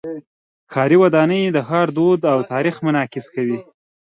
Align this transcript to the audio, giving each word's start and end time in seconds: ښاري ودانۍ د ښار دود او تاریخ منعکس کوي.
ښاري 0.71 0.97
ودانۍ 1.03 1.41
د 1.51 1.57
ښار 1.67 1.87
دود 1.97 2.21
او 2.31 2.39
تاریخ 2.51 2.75
منعکس 2.85 3.25
کوي. 3.35 3.59